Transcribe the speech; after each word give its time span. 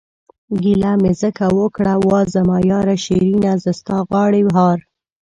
گيله 0.61 0.91
مې 1.01 1.11
ځکه 1.21 1.43
اوکړه 1.55 1.93
وا 2.07 2.19
زما 2.33 2.57
ياره 2.71 2.95
شيرينه، 3.05 3.51
زه 3.63 3.71
ستا 3.79 3.97
د 4.05 4.07
غاړې 4.11 4.41
هار... 4.55 4.77